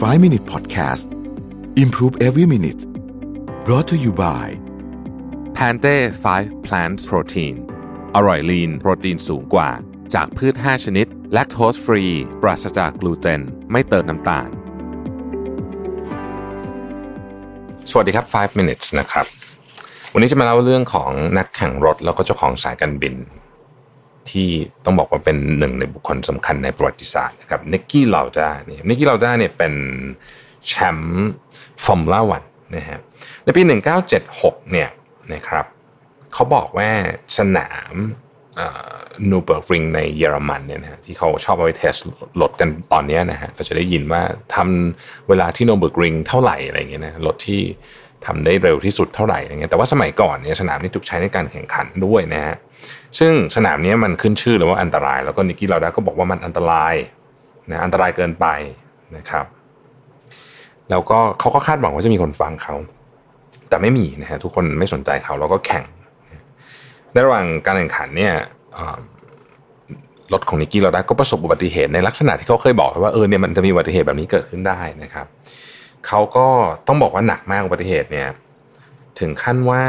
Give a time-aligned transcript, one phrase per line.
[0.00, 1.12] 5 Minute Podcast
[1.76, 2.80] Improve Every Minute
[3.66, 4.46] brought to you by
[5.54, 5.96] Plantae
[6.32, 7.54] 5 Plant Protein
[8.14, 9.70] อร่อย lean โปรตีนสูงกว่า
[10.14, 12.04] จากพืช 5 ชนิด lactose free
[12.42, 13.40] ปราศจากกลูเตน
[13.72, 14.48] ไม่เติมน้ำตาล
[17.90, 19.26] สวัสดีครับ 5 minutes นะครับ
[20.12, 23.14] วันนี้จะมาเล่าเรื่องของนักแข่งรถ แล้วก็เจ้าของสายการบิน
[24.30, 24.48] ที่
[24.84, 29.74] ต้องบอกว่าเป็นหนึ่งในบุคคลสำคัญในประวัติศาสตร์นะครับนิกกี้ลาวด้าเนี่ยนิกกี้ลาวด้าเนี่ยเป็น
[30.66, 31.28] แชมป์
[31.84, 32.42] ฟอร์มูล่าวัน
[32.76, 32.98] นะฮะ
[33.44, 33.62] ในปี
[34.16, 34.88] 1976เนี่ย
[35.34, 35.66] นะครับ
[36.32, 36.90] เขาบอกว่า
[37.38, 37.94] สนาม
[39.30, 41.94] นูร์เบิร์กริงในเยอรมันเนี่ยนะฮะที่เขาชอบเอาไป test
[42.40, 44.22] รถกันตอนนี้นะฮะเราจะได้ยินว่า
[44.54, 47.62] ทำเวลาที่นูร์เบิร์กริงเท่าไหร่อะไรเงี้ยนะรถที่
[48.26, 52.56] ทำได้เร็วที่สุดเท่าไหร่อะไรเงี้ยแต่ว่าสมัยก่อนเนี่ยสนามนี้ถูกใช้ในการแข่งขันด้วยนะฮะ
[53.18, 56.94] ซึ่งสนามนี้มันขึ้นชื่อเลยว่าอันตราย แล้วก็นิกกี้ลาวด้าก็บอกว่ามันอันตราย
[57.70, 58.46] นะอันตรายเกินไป
[59.16, 59.46] นะครับ
[60.90, 62.74] แล้วก็เขาก็คาดหวังว่าจะมีคนฟังเขา
[63.68, 65.84] แต่ไม่มีนะฮะทุกคนไม่สนใจเขาแล้วก็แข่ง
[67.12, 68.34] ในระหว่างการแข่งขันเนี่ย
[70.32, 75.26] รถของนิกกี้ลาด้าก็ประสบอุบัติเหตุในลักษณะที่เขาเคยบอกว่าเออเนี่ยมันจะมีอุบัติเหตุแบบนี้เกิดขึ้นได้นะครับ
[76.06, 76.46] เขาก็
[76.86, 78.28] ต้องบอกว่าหนักมากอุบัติเหตุเนี่ย
[79.20, 79.82] ถึงขั้นว่า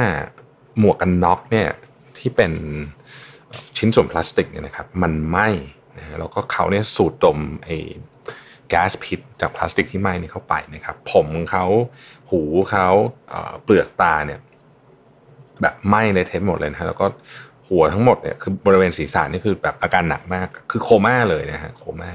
[0.80, 1.70] หมวกกันน็อกเนี่ย
[2.18, 2.52] ที่เป็น
[3.78, 5.48] ชิ้นส่วนพลาสติกเนี่ยนะครับมันไหม้
[5.98, 7.78] นะแล้วก็เขาเนี่ยสูดดมไอ้
[8.70, 11.66] แก๊สพิษจากพลาสติกที่ไหม้นี่เข้าไปนะครับ ผมเขา
[12.32, 12.42] หู
[12.72, 12.88] เขา
[13.64, 14.40] เปลือกตาเนี่ย
[15.62, 17.06] แบบไหม้เลยเทปหมดเลยนะแล้วก็
[17.68, 22.12] หัวทั้งหมดเนี่ยคือบริเวณศีรษะนี่คือแบบอาการหนักมาก คือโคม่าเลยนะฮะโคม่า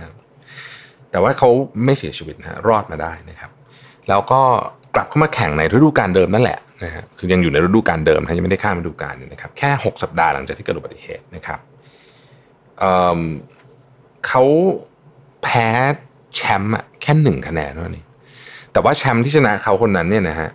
[1.11, 1.49] แต่ว่าเขา
[1.85, 3.51] ไม่เสียชีวิตนะฮะรอดมาได้นะครับ
[4.09, 4.41] แล้วก็
[4.95, 11.59] กลับเข้ามาแข่งในฤดูกาลเดิมนั่นแหละนะฮะคือยังอยู่ในฤดูกาลเดิมท่านยังไม่ได้ข้ามฤดูกาลนะครับแค่ 6 สัปดาห์หลังจากที่เกิดอุบัติเหตุนะครับ
[12.79, 14.43] เเขา
[15.43, 15.69] แพ้
[16.37, 18.05] แชมป์แค่หนึ่งคะแนนเท่านี้
[18.73, 20.51] แต่ว่าแชมป์ที่ชนะเขาคนนั้นเนี่ยนะฮะ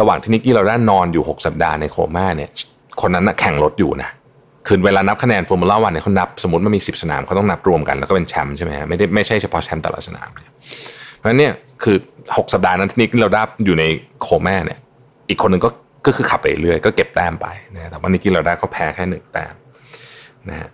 [0.00, 2.50] ระหว่างที่นิกกี้เราได้นอนอยู่ 6 สัปดาห์ในโคม่าเนี่ย
[3.00, 4.10] คนนั้นนะแข่งรถอยู่นะ
[4.66, 10.52] คือเวลานับคะแนนฟอร์มูล่าวันเนี่ยเขานับสมมติมันมี 10 สนามเขาต้องนับรวมกันแล้วก็เป็นแชมป์ใช่ไหมฮะไม่ได้ไม่ใช่เฉพาะแชมป์แต่ละสนามเนี่ย
[11.20, 13.84] เพราะฉะนั้นเนี่ยคือ 6 สัปดาห์นั้นที่นิกเราได้อยู่ใน
[14.20, 14.78] โคม่าเนี่ย
[15.28, 15.70] อีกคนหนึ่งก็
[16.06, 19.54] ก็คือขับไปเรื่อยก็เก็บแต้มไปนะแต่ว่านิกกี้เราได้ก็แพ้แค่หนึ่งแต้ม
[20.48, 20.70] นะฮะ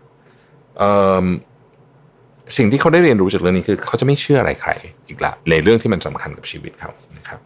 [2.57, 4.71] สิ่งที่เขาได้เรียนรู้จากเรื่องนี้คือ เขาจะไม่เชื่ออะไรใคร
[5.09, 7.41] อีกละในเรื่องที่มันสำคัญกับชีวิตเขานะครับ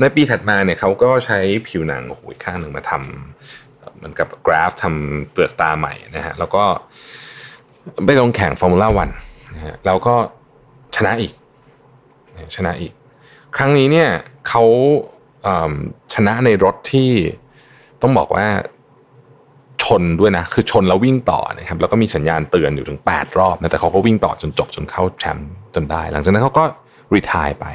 [0.00, 1.38] ในปีถัดมาเนี่ยเขาก็ใช้
[1.68, 6.64] ผิวหนังโอ้โหข้างหนึ่งมาทำเหมือนกับกราฟทำเปลือกตาใหม่นะฮะแล้วก็
[8.06, 9.10] ไปลงแข่งฟอร์มูล่าวัน
[9.54, 10.14] นะฮะแล้วก็
[10.96, 11.32] ชนะอีก
[12.56, 12.92] ชนะอีก
[13.56, 14.08] ครั้งนี้เนี่ย
[14.48, 14.64] เขา
[16.14, 17.10] ชนะในรถที่
[18.02, 18.46] ต้องบอกว่า
[19.82, 26.64] ชนด้วยนะ คือชนแล้ววิ่งต่อนะครับ แล้วก็มีสัญญาณเตือนอยู่ถึง 8 รอบนะแต่เขาก็วิ่งต่อจนจบจนเข้าแชมป์จนได้ หลังจากนั้นเขาก็
[27.14, 27.66] รีทายไป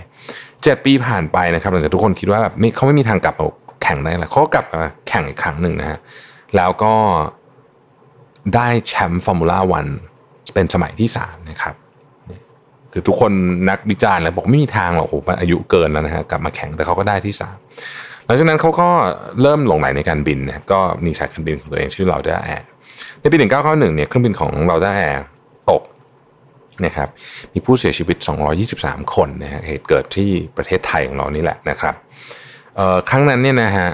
[0.63, 3.47] เจ็ดปีผ่านไปนะครับหลังจากทุกคนคิดว่าแบบเขาไม่มีทางกลับมา
[3.83, 5.99] แข่งได้แล้วเขากลับมาแข่งอีกครั้งหนึ่งนะฮะ
[6.55, 6.93] แล้วก็
[8.55, 9.87] ได้แชมป์ฟอร์มูล่าวัน
[10.53, 11.75] เป็นสมัยที่สามนะครับ
[12.93, 13.31] คือทุกคน
[13.69, 17.57] นักวิจารณ์แล้วบอกไม่มีทางหรอกโอ้โหอายุเกินแล้วนะฮะกลับมาแข่งแต่เขาก็ได้ที่สาม
[18.25, 18.89] หลังจากนั้นเขาก็
[19.41, 22.67] เริ่มหลงไหลในการบินนะก็มีสายการบินของตัวเองชื่อลาวด้าแอร์
[23.19, 25.23] ในปี 1991เนี่ยเครื่องบินของลาวด้าแอร์
[25.71, 25.83] ตก
[26.85, 27.09] นะครับ
[27.53, 28.17] มีผู้เสียชีวิต
[28.65, 31.95] 223 คนนะฮะเหตุเกิดที่ประเทศไทยของเรานี่แหละนะครับ
[33.09, 33.89] ครั้งนั้นเนี่ยนะฮะ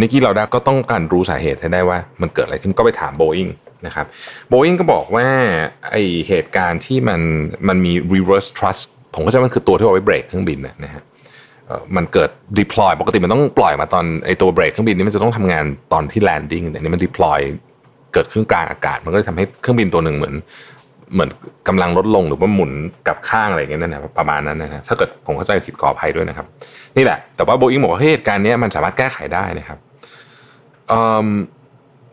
[0.00, 3.48] นิกกี้เราด้าก็ต้องการรู้สาเหตุให้ได้ว่ามันเกิดอะไรขึ้นก็ไปถามโบอิง
[3.86, 4.06] นะครับ
[4.48, 5.26] โบอิงก็บอกว่า
[5.90, 5.96] ไอ
[6.28, 7.20] เหตุการณ์ที่มัน
[7.68, 8.82] มันมี reverse thrust
[9.14, 11.02] ผมก็จะมันคือตัวที่เอาไว้เบรกเครื่องบินนะฮะ
[11.96, 12.30] มันเกิด
[12.60, 17.38] deploy ปกติมันต้องปล่อยมาตอนไอตัวเบรกเครื่องบินนี้มันจะต้องทำงานตอนที่ landing แต่นี่มัน deploy
[18.12, 20.34] เกิดขึ้นกลางอากาศ มันก็เลยทำให้เครื่องบินตัวหนึ่งเหมือน
[21.14, 21.30] เหมือน
[21.68, 22.72] กำลังลดลงหรือว่าหมุน
[23.08, 26.46] กับข้างอะไรอย่างเงี้ยนั่นนะประมาณนั้นนะฮะถ้าเกิดผมเข้าใจผิดขออภัยด้วยนะครับ
[26.96, 29.78] นี่แหละ แต่ว่าโบอิงบอกว่าเหตุการณ์นี้มันสามารถแก้ไขได้นะครับ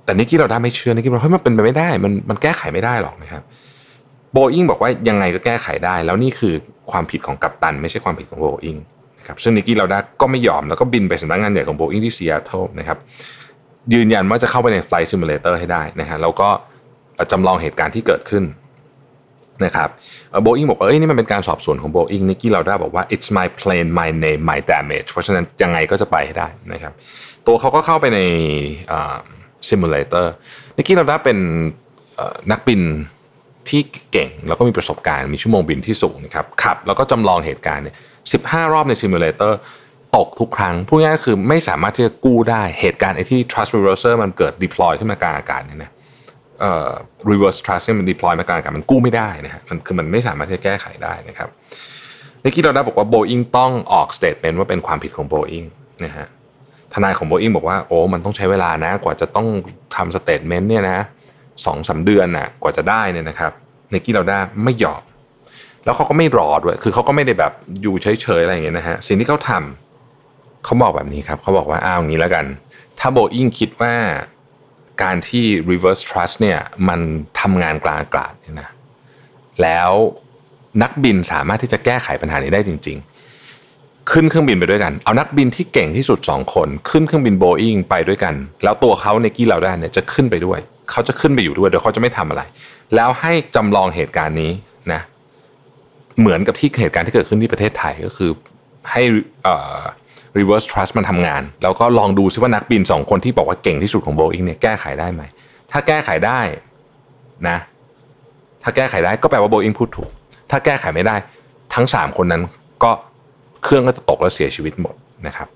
[0.06, 3.42] แต่นิกกี้ลาวด้าไม่เชื่อนิกกี้บอกเฮ้ยมันเป็นไปไม่ได้ มันมันแก้ไขไม่ได้หรอกนะครับ
[4.34, 6.54] โบอิงบอกว่ายังไงก็แก้ไขได้ แล้วนี่คือ
[6.92, 8.78] ความผิดของกัปตัน ไม่ใช่ความผิดของโบอิง
[9.20, 12.98] นะครับซึ่งนิกกี้ลาวด้าก็ไม่ยอมแล้วก็บินไปสำนักงานใหญ่ของโบอิงที่ซีแอตเทิลนะครับ
[13.94, 16.50] ยืนยันว่าจะเข้าไปใน Flight Simulator ให้ได้นะฮะแล้วก็
[17.32, 18.44] จำลองเหตุการณ์ที่เกิดขึ้น
[19.66, 19.90] นะครับ
[20.44, 26.94] โบอิงบอกว่าเอ้ยนี่มันเป็นการสอบสวนของโบอิงนิกกี้ลาวด้าบอกว่า it's my plane my name my damage เพราะฉะนั้นยังไงก็จะไปให้ได้นะครับ
[27.48, 28.20] ตัวเขาก็เข้าไปใน
[29.70, 30.32] simulator
[30.78, 31.38] นิกกี้ลาวด้าเป็น
[32.52, 32.82] นักบิน
[33.70, 33.82] ที่
[34.12, 37.96] เก่งแล้วก็มีประสบการณ์มีชั่วโมงบินที่สูงนะครับขับ แล้วก็จำลองเหตุการณ์เนี่ย
[38.34, 39.60] สิบห้ารอบใน simulator
[40.16, 45.92] ตกทุกครั้งพูดง่ายๆคือไม่สามารถที่จะกู้ได้เหตุการณ์ไอ้ที่ thrust reverser มันเกิด deploy ขึ้นมากลางอากาศเนี่ยนะ
[46.60, 46.90] เอ่อ
[47.30, 51.50] reverse thrust เนี่ยมัน deploy มากลางอากาศมันกู้ไม่ได้นะฮะมันคือมันไม่สามารถที่จะแก้ไขได้นะครับ
[52.44, 55.64] นิกกี้ลาวด้าบอกว่าโบอิงต้องออก statement ว่าเป็นความผิดของโบอิง
[56.06, 56.28] นะฮะ
[56.94, 59.48] ทนายของโบอิงบอกว่าโอ้มันต้องใช้เวลานะ กว่าจะต้อง
[59.96, 61.00] ทำ statement เนี่ยนะ
[61.66, 63.52] สองสามเดือนน่ะกว่าจะได้เนี่ยนะครับ
[63.94, 65.02] นิกกี้ลาวด้าไม่ยอม
[65.86, 72.46] แล้วเขาก็ไม่รอด้วย คือเขาก็ไม่ได้แบบอยู่เฉยๆอะไรอย่างเงี้ยนะฮะสิ่งที่เขาทำเขาบอกแบบนี้ครับเขาบอกว่าอ้าวอย่างนี้แล้วกัน
[73.00, 73.94] ถ้าโบอิงคิดว่า
[75.04, 77.00] การที่ reverse trust เนี่ยมัน
[77.40, 78.70] ทำงานกลางอากาศเนี่ยนะ
[79.62, 79.92] แล้ว
[80.82, 82.98] นักบินสามารถที่จะแก้ไขปัญหานี้ได้จริง
[84.12, 88.34] ขึ้นเครื่องบินไปด้วยกัน เอานักบินที่เก่งที่สุดสองคน ขึ้นเครื่องบินโบอิงไปด้วยกัน
[88.64, 90.60] แล้วตัวเขาในกี้เราได้เนี่ยจะขึ้นไปด้วย
[90.92, 92.42] เขาจะขึ้นไปอยู่ด้วยโดยเขาจะไม่ทำอะไร
[92.96, 94.52] แล้วให้จำลองเหตุการณ์นี้
[94.94, 95.02] นะ
[96.20, 98.32] เหมือนกับที่เหตุการณ์ที่เกิดขึ้นที่ประเทศไทยก็คือ
[98.92, 99.02] ให้
[99.48, 99.82] อ่า
[100.38, 105.22] reverse thrust มันทำงาน แล้วก็ลองดูซิว่านักบินสองคนที่บอกว่าเก่งที่สุดของโบอิงเนี่ยแก้ไขได้ไหม
[105.72, 106.40] ถ้าแก้ไขได้
[107.48, 107.58] นะ
[108.64, 110.10] ถ้าแก้ไขได้ก็แปลว่าโบอิงพูดถูก
[110.52, 111.16] ถ้าแก้ไขไม่ได้
[111.76, 112.44] ทั้งสามคนนั้น
[112.84, 112.92] ก็
[113.64, 114.96] เครื่องก็จะตกแล้วเสียชีวิตหมด
[115.28, 115.48] นะครับ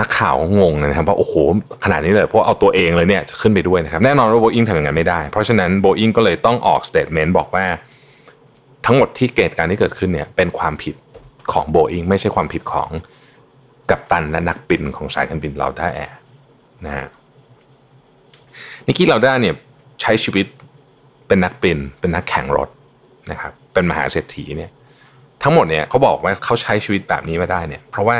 [0.00, 1.34] นักข่าวงงนะครับว่าโอ้โห
[1.84, 7.66] ขนาดนี้เลยเพราะเอาตัวเองเลยเนี่ยจะขึ้นไปด้วยนะครับแน่นอนว่าโบอิงทำอย่างนั้นไม่ได้ เพราะฉะนั้นโบอิงก็เลยต้องออก statement บอกว่า
[8.86, 10.94] ทั้งหมดที่เกิดการที่เกิดขึ้นเนี่ยเป็นความผิด
[11.52, 12.90] ของโบอิงไม่ใช่ความผิดของ
[13.90, 16.18] กัปตันและนักบินของสายการบินลาด้าแอร์
[16.84, 17.06] นะฮะ
[18.86, 19.54] นิกกี้ลาด้าเนี่ย
[20.02, 20.46] ใช้ชีวิต
[21.26, 22.68] เป็นนักบินเป็นนักแข่งรถ
[23.30, 24.70] นะครับเป็นมหาเศรษฐีเนี่ย
[25.44, 28.18] ทั้งหมดเนี่ยเขาบอกว่าเขาใช้ชีวิตแบบนี้มาได้เนี่ย เพราะว่า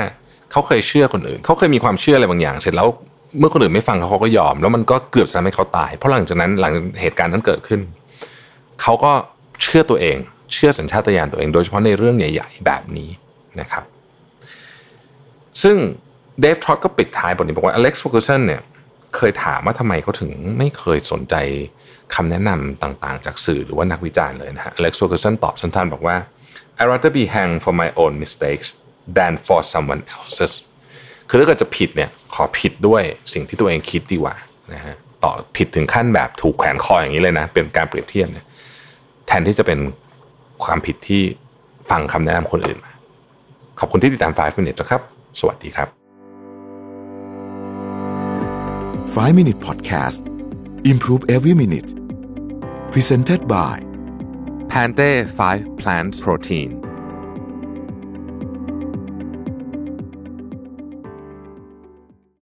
[0.50, 2.88] เขาเคยเชื่อคนอื่น เขาเคยมีความเชื่ออะไรบางอย่าง เสร็จแล้ว
[3.38, 7.80] เมื่อคนอื่นไม่ฟังเขาเขาก็ยอม แล้วมันก็เกือบจะทำให้เขาตาย เพราะหลังจากนั้นหลังเหตุการณ์นั้นเกิดขึ้น
[8.82, 9.12] เขาก็
[9.62, 10.16] เชื่อตัวเอง
[10.52, 13.10] เชื่อสัญชาตญาณตัวเอง โดยเฉพาะในเรื่องใหญ่ ๆ แบบนี้
[13.60, 13.84] นะครับ
[15.62, 15.76] ซึ่ง
[16.40, 18.60] เดฟทรอตก็ปิดท้ายบทนี้บอกว่าอเล็กซ์ฟูกสันเนี่ย
[19.16, 21.34] เคยถามว่าทำไมเขาถึงไม่เคยสนใจ
[22.14, 26.16] คำแนะนำต่างๆ จากสื่อหรือว่านักวิจารณ์เลยนะฮะอเล็กซ์ฟูกสันตอบสั้นๆบอกว่า
[26.80, 28.68] I rather be hanged for my own mistakes
[29.16, 30.52] than for someone else's
[31.28, 33.02] คือถ้าเกิดจะผิดเนี่ยขอผิดด้วย
[33.32, 34.34] สิ่งที่ตัวเองคิดดีกว่า
[34.74, 34.94] นะฮะ
[35.24, 38.46] ต่อผิดถึงขั้นแบบถูกแขวนคออย่างนี้เลยนะ เป็นการเปรียบเทียบเนี่ย
[39.26, 39.78] แทนที่จะเป็น
[40.64, 41.22] ความผิดที่
[41.90, 42.92] ฟังคำแนะนำคนอื่นมา
[43.78, 45.02] ขอบคุณที่ติดตาม 5 minutes นะครับ
[45.40, 46.03] สวัสดีครับ
[49.14, 50.26] 5 Minute Podcast
[50.84, 51.86] Improve Every Minute
[52.90, 53.78] Presented by
[54.66, 56.83] Pante 5 Plant Protein